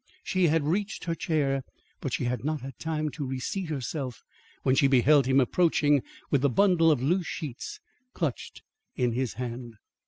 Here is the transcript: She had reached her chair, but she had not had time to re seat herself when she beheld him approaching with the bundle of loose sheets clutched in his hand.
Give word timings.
She 0.23 0.47
had 0.47 0.63
reached 0.63 1.03
her 1.03 1.13
chair, 1.13 1.61
but 2.01 2.11
she 2.11 2.23
had 2.23 2.43
not 2.43 2.61
had 2.61 2.79
time 2.79 3.09
to 3.11 3.23
re 3.23 3.39
seat 3.39 3.69
herself 3.69 4.23
when 4.63 4.73
she 4.73 4.87
beheld 4.87 5.27
him 5.27 5.39
approaching 5.39 6.01
with 6.31 6.41
the 6.41 6.49
bundle 6.49 6.89
of 6.89 7.03
loose 7.03 7.27
sheets 7.27 7.79
clutched 8.15 8.63
in 8.95 9.11
his 9.11 9.33
hand. 9.33 9.75